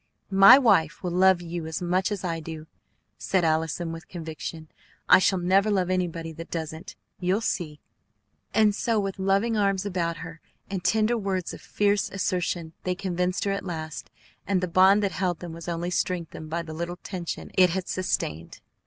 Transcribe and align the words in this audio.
"My 0.31 0.57
wife 0.57 1.03
will 1.03 1.11
love 1.11 1.43
you 1.43 1.67
as 1.67 1.79
much 1.79 2.11
as 2.11 2.23
I 2.23 2.39
do!" 2.39 2.65
said 3.19 3.45
Allison 3.45 3.91
with 3.91 4.07
conviction. 4.07 4.67
"I 5.07 5.19
shall 5.19 5.37
never 5.37 5.69
love 5.69 5.91
anybody 5.91 6.31
that 6.31 6.49
doesn't. 6.49 6.95
You'll 7.19 7.39
see!" 7.39 7.79
And 8.51 8.73
so 8.73 8.99
with 8.99 9.19
loving 9.19 9.55
arms 9.55 9.85
about 9.85 10.17
her 10.17 10.41
and 10.71 10.83
tender 10.83 11.19
words 11.19 11.53
of 11.53 11.61
fierce 11.61 12.09
assertion 12.09 12.73
they 12.83 12.95
convinced 12.95 13.43
her 13.43 13.51
at 13.51 13.63
last, 13.63 14.09
and 14.47 14.59
the 14.59 14.67
bond 14.67 15.03
that 15.03 15.11
held 15.11 15.39
them 15.39 15.53
was 15.53 15.67
only 15.67 15.91
strengthened 15.91 16.49
by 16.49 16.63
the 16.63 16.73
little 16.73 16.97
tension 17.03 17.51
it 17.53 17.69
had 17.69 17.87
sustained. 17.87 18.59